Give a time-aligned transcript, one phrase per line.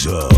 [0.00, 0.29] sounds